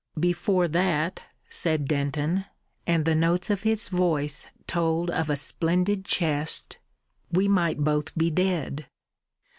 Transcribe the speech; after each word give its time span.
"Before 0.19 0.67
that," 0.67 1.21
said 1.47 1.87
Denton 1.87 2.45
and 2.87 3.05
the 3.05 3.13
notes 3.13 3.51
of 3.51 3.61
his 3.61 3.87
voice 3.89 4.47
told 4.65 5.11
of 5.11 5.29
a 5.29 5.35
splendid 5.35 6.05
chest 6.05 6.79
"we 7.31 7.47
might 7.47 7.77
both 7.83 8.11
be 8.17 8.31
dead!" 8.31 8.87